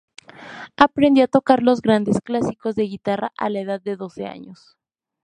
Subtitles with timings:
[0.77, 4.75] Aprendió a tocar los grandes clásicos de guitarra a la edad de doce años.